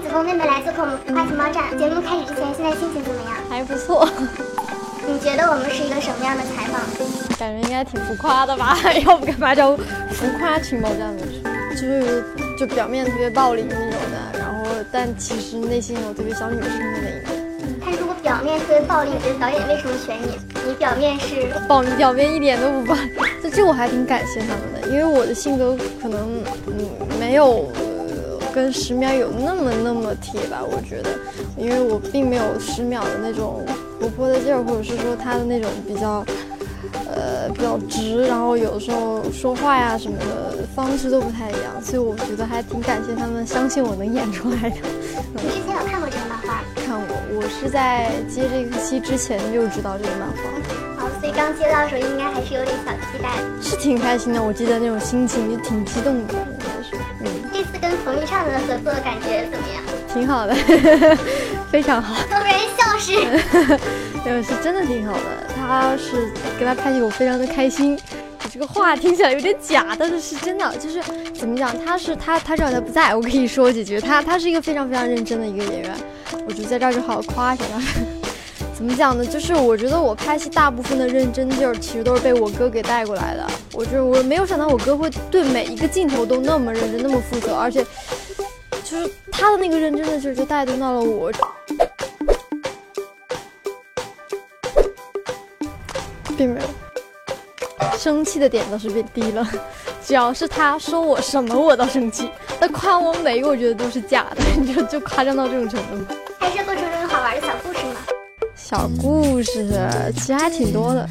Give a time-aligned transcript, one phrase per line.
[0.00, 1.76] 子枫妹妹来做客我们浮夸情报站。
[1.78, 3.36] 节目开始之前，现在心情怎么样？
[3.50, 4.08] 还不错。
[5.06, 6.80] 你觉得我们是一个什么样的采访？
[7.38, 8.78] 感觉应该挺浮夸的吧？
[9.06, 11.22] 要不干嘛叫浮夸情报站呢？
[11.72, 12.24] 就是
[12.58, 17.80] 就表面特别暴力那种的，然后但其实内心有特别小女生的那一面。
[17.84, 20.38] 但如果表面特别暴力，你觉得导演为什么选你？
[20.66, 22.96] 你表面是暴，表面一点都不暴。
[23.42, 26.88] 这这我还挺感谢他们的，因为我的性格可能嗯
[27.18, 27.70] 没有。
[28.52, 31.10] 跟十秒有那么那么贴吧，我觉得，
[31.56, 33.64] 因为我并没有十秒的那种
[34.00, 36.24] 活泼的劲儿，或者是说他的那种比较，
[37.14, 44.76] 呃，比较直，然后有的时候说话呀什么的方式都不太一样，所以我觉得还挺感谢他们相信我能演出来的。
[45.34, 46.62] 你之前有看过这个漫画？
[46.86, 51.04] 看过，我是在接这个戏之前就知道这个漫画。
[51.04, 53.28] 好，所以刚接到的时候应该还是有点小期待。
[53.62, 56.34] 是挺开心的，我记得那种心情就挺激动的。
[57.90, 59.82] 跟冯昱畅的合作感觉怎么样？
[60.14, 60.54] 挺好的，
[61.72, 62.22] 非常好。
[62.30, 63.12] 都被人笑死。
[64.22, 65.20] 对，是真的挺好的。
[65.56, 67.98] 他是跟他拍戏，我非常的开心。
[68.52, 70.72] 这个话听起来有点假，但是是真的。
[70.76, 71.02] 就是
[71.34, 74.00] 怎么讲，他是他他正好他不在，我可以说几句。
[74.00, 75.92] 他他是一个非常非常认真的一个演员，
[76.46, 78.19] 我就在这儿就好好夸一下他。
[78.80, 79.22] 怎么讲呢？
[79.26, 83.46] 就是我觉得我拍戏大部分的认真劲儿，其实都是被我哥给带过来的。
[83.74, 87.84] 我就我没有想到我哥会对每一个镜头都那么认真，那么负责，而且
[88.82, 91.30] 就是他的那个认真的劲儿，就带动到了我。
[96.38, 96.66] 并没有
[97.98, 99.46] 生气的点倒是变低了，
[100.02, 106.14] 只要是他说我什么我都生气，他夸我美，我觉得都是假的， 你就就夸张到这种程度。
[106.38, 107.69] 还是做出这种好玩的小故？
[108.70, 109.66] 小故事
[110.14, 111.08] 其实还挺多的，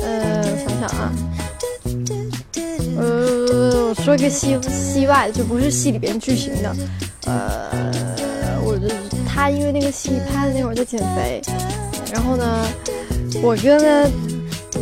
[0.00, 1.12] 呃，想想啊，
[2.96, 6.76] 呃，我说一个戏戏外的，就不是戏里边剧情的，
[7.26, 7.82] 呃，
[8.62, 8.78] 我
[9.26, 11.42] 他因为那个戏拍的那会儿在减肥，
[12.12, 12.64] 然后呢，
[13.42, 14.08] 我哥呢，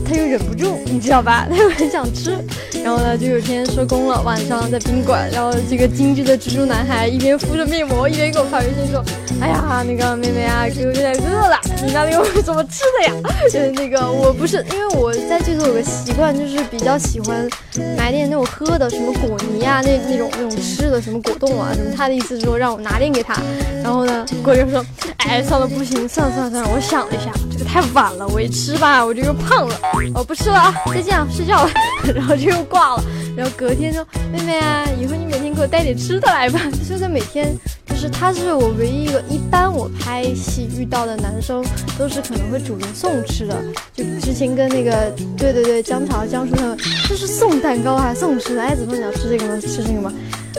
[0.05, 1.47] 他又忍不住，你知道吧？
[1.49, 2.37] 他又很想吃，
[2.85, 9.05] 然后呢，就有天收工了，晚上在宾馆，然后这个精致的蜘蛛男孩一边敷着面膜，一边给我发微信说。
[9.41, 11.57] 哎呀，那个妹妹啊，哥有点饿了，
[11.87, 13.15] 你那里有什么吃的呀？
[13.45, 17.49] 就是，那个我不是，因为我在剧组有个习惯，就是比较喜欢
[17.97, 21.93] 买点那种喝的，什么果泥啊，那那种那种吃的，什么果冻啊什么。
[21.97, 23.41] 他的意思是说让我拿点给他，
[23.81, 24.85] 然后呢，果哥说，
[25.19, 26.71] 哎，算了，不行，算了算了算了。
[26.75, 29.77] 我想了一下，这个太晚了，我一吃吧，我就又胖了，
[30.15, 31.71] 我不吃了啊，再见啊，睡觉了，
[32.13, 33.05] 然后就又挂了。
[33.37, 37.57] 然后隔天说，妹妹啊，以后你每天给我带点吃的来吧， 就是每天。
[37.89, 41.65] 就是，他是我唯一一个，一般我拍戏遇到的男生
[41.99, 43.57] 都是可能会主动送吃的。
[43.93, 46.79] 就之前跟那个，对对对，江潮、江叔他们，
[47.09, 48.63] 就是送蛋糕还送吃的。
[48.63, 49.61] 哎，子枫你要吃这个吗？
[49.61, 50.13] 吃这个吗？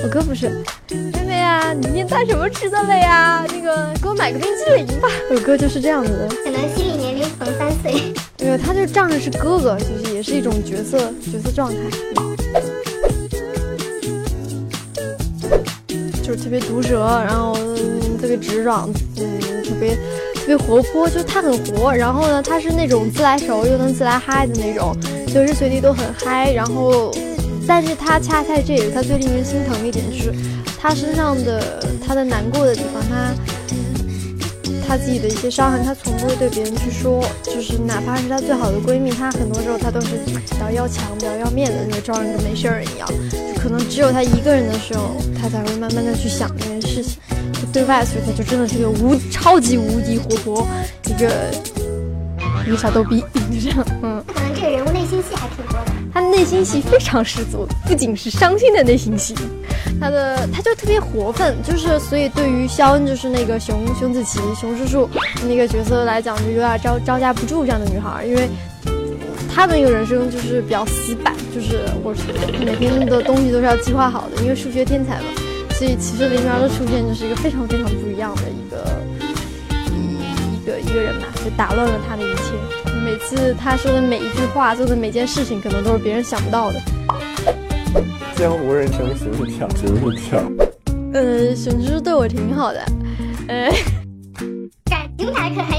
[0.04, 0.50] 我哥不是，
[0.90, 3.46] 妹妹啊，你今天带什么吃的了呀？
[3.48, 5.08] 那个给我买个冰淇淋吧。
[5.32, 8.14] 我哥就是这样子的，可能心理年龄逢三岁。
[8.50, 10.98] 对，他就仗着是哥哥，就是也是一种角色
[11.32, 11.76] 角色状态。
[16.24, 17.54] 就是特别毒舌，然后
[18.20, 21.94] 特别直爽，嗯，特别特别活泼，就他很活。
[21.94, 26.52] 然后呢，他是那种自来熟又能自来嗨的那种，随时随地都很嗨。
[26.52, 27.14] 然后，
[27.68, 30.34] 但是他恰恰这也是他最令人心疼的一点，就是
[30.76, 33.32] 他身上的他的难过的地方，他
[34.90, 37.24] 他自己的一些伤痕，他从不会对别人去说。
[37.44, 43.08] 就是哪怕是他最好的闺蜜，他很多时候他都是比较要强、比较要面子，那个装人跟没事人一样。
[43.62, 47.22] 可能只有他一个人的时候，他才会慢慢的去想这件事情。
[47.72, 50.68] 对外，所以他就真的是个无超级无敌活泼，
[51.06, 51.52] 一个
[52.66, 53.24] 一个小逗逼，
[53.54, 53.86] 就这样。
[54.02, 55.99] 嗯，可能这个人物内心戏还挺多的。
[56.20, 59.34] 他内心戏非常十足，不仅是伤心的内心戏，
[60.02, 65.10] 他的他就特别活泛，就是所以对于肖恩，就是那个熊熊梓淇熊叔叔
[65.48, 68.50] 那个角色来讲，就有点招招架不住这样的女孩，因为。
[69.52, 72.14] 他的那个人生就是比较死板，就是我
[72.64, 75.26] 每天的东西都是要计划好的，因为数学天才嘛，
[75.72, 79.02] 所以其实林苗的出现就是一个非常非常不一样的一个
[79.92, 82.89] 一一个一个人嘛，就打乱了他的一切。
[83.10, 86.80] 每次他说的每一句话，做的每件事情，可能都是别人想不到的。
[88.36, 90.40] 江湖人称熊是跳，熊是跳。
[91.12, 92.86] 呃，熊叔叔对我挺好的，
[93.48, 93.72] 呃。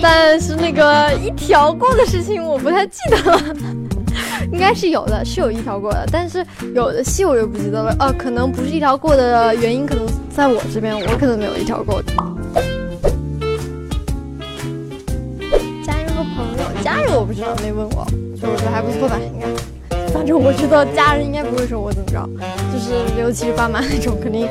[0.03, 3.41] 但是那个一条过的事情我不太记得了，
[4.53, 6.45] 应该是有的，是有一条过的，但是
[6.75, 7.95] 有的戏我就不记得了。
[8.01, 10.05] 哦，可能不是一条过的原因，可能
[10.35, 12.13] 在我这边，我可能没有一条过的。
[17.31, 18.05] 不知道，没问我，
[18.35, 19.47] 就我觉得还不错吧，应该。
[20.13, 22.29] 反正我知道家人应该不会说我怎么着，
[22.73, 24.49] 就是尤其是爸妈那种，肯定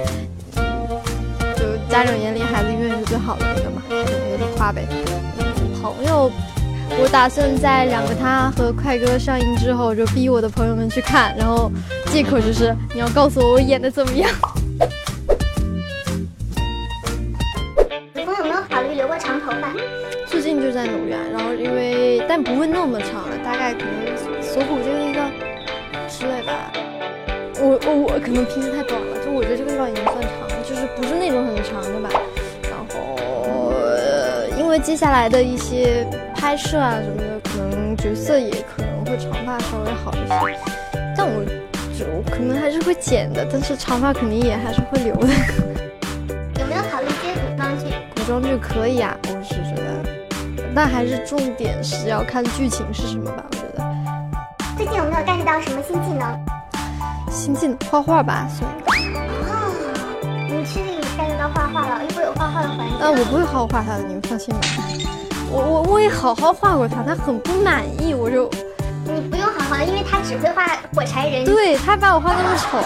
[0.55, 1.75] 就。
[1.89, 4.87] 家长眼里孩子永远是最好的那个嘛，就那个就夸呗。
[5.81, 6.31] 朋友，
[7.01, 11.69] 我打算在两个他和快歌上映之后，就逼我的朋友们去看，然后
[12.05, 14.31] 借口就是你要告诉我我演的怎么样。
[18.13, 19.73] 子枫有没有考虑留过长头发？
[20.49, 25.31] 最近就在努力啊，然后因为但不会那么长了，大概可能锁骨这个地方
[26.07, 26.71] 之类吧。
[27.61, 32.09] 我我我可能平时太短了，就我觉得这个地方已经算长，就是不是那种很长的吧。
[32.63, 33.15] 然后、
[33.69, 36.03] 呃、因为接下来的一些
[36.33, 40.59] 拍摄啊什么的，可能角色也可能会长发稍微好一些，
[41.15, 41.45] 但我
[41.95, 45.27] 就可能还是会剪的，但是长发肯定也还是会留的。
[46.59, 47.85] 有没有考虑接古装剧？
[48.15, 49.15] 古装剧可以啊，
[50.79, 53.85] 得，但还是重点是要看剧情是什么吧，我觉得。
[54.77, 56.39] 最近有没有 get 到什么新技能？
[57.29, 58.71] 新技能画画吧，算。
[58.87, 59.73] 哦，
[60.23, 62.01] 你确定你 get 到画画了？
[62.01, 62.93] 又不会有画画的环节。
[63.01, 64.61] 呃，我不会好好画他的，你们放心吧。
[65.51, 68.49] 我我我也好好画过他，他很不满意，我就
[69.03, 70.65] 你不用好好，因为他只会画
[70.95, 71.43] 火柴人。
[71.43, 72.77] 对他把我画那么丑。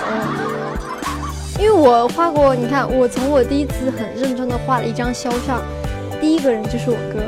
[1.59, 5.61] 因为我画过，你看，我从我第一次很认真的画了一张肖像，
[6.19, 7.21] 第一个人就是我哥，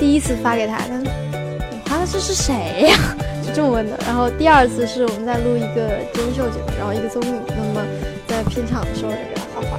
[0.00, 2.96] 第一次发给他，他说你画的这是谁呀？
[3.46, 3.98] 就这么问的。
[4.06, 7.86] 然后第二次是我们在录一个真人秀节目，然后一个综艺，那么
[8.26, 9.78] 在片场的时候就给他画画，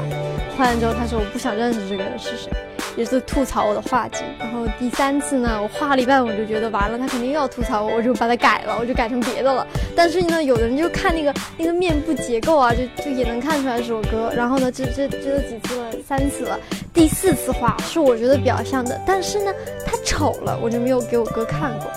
[0.56, 2.51] 画完之后他说我不想认识这个人是谁，
[2.95, 4.23] 也是吐槽我的画技。
[4.39, 9.65] 然后第三次呢，我画了一半我就觉得完了，他肯定又要吐槽我，我就把它改了，我就改成别的了。
[9.95, 14.31] 但是呢，有的人就看那个那个面部结构啊，就就也能看出来是我哥。
[14.35, 16.59] 然后呢，这这这都几次了，三次了，
[16.93, 19.53] 第四次画是我觉得比较像的，但是呢，
[19.85, 21.91] 他丑了，我就没有给我哥看过。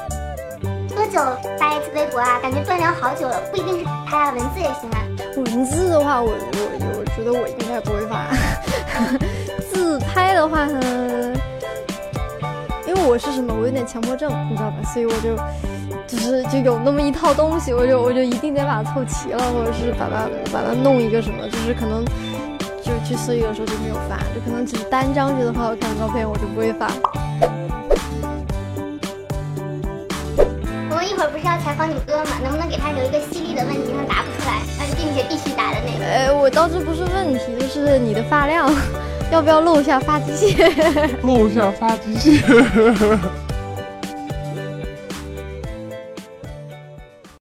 [1.14, 2.40] 多久发一次微博啊？
[2.42, 4.98] 感觉断粮好久了，不一定是拍啊，文字也行啊。
[5.36, 8.26] 文字的话，我我我觉得我应该不会发。
[9.72, 11.32] 自拍的话呢，
[12.88, 14.76] 因为我是什么，我有点强迫症，你知道吧？
[14.92, 15.36] 所以我就
[16.08, 22.04] 就是就有那么一套东西，我就我就一定得把它凑齐了，或者是把它把它弄一个什么，就是可能
[22.82, 26.90] 就去私域的时候就没有发，就可能只是单张觉得很好看的照片，我就不会发。
[31.24, 32.32] 会儿不是要采访你哥吗？
[32.42, 36.04] 能不能给他留一个犀利的问题，他答不出来，而且并且必须答的那个？
[36.04, 38.70] 呃，我倒这不是问题，就是你的发量，
[39.32, 40.70] 要不要露一下发际线？
[41.24, 42.42] 露一下发际线。